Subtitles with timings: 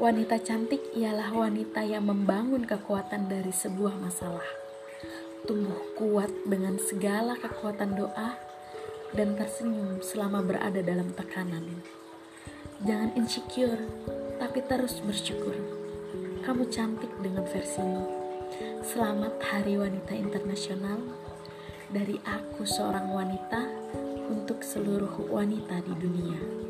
[0.00, 4.48] Wanita cantik ialah wanita yang membangun kekuatan dari sebuah masalah.
[5.44, 8.40] Tumbuh kuat dengan segala kekuatan doa
[9.12, 11.84] dan tersenyum selama berada dalam tekanan.
[12.80, 13.76] Jangan insecure,
[14.40, 15.52] tapi terus bersyukur.
[16.48, 18.08] Kamu cantik dengan versimu.
[18.80, 20.96] Selamat Hari Wanita Internasional
[21.92, 23.68] dari aku seorang wanita
[24.32, 26.69] untuk seluruh wanita di dunia.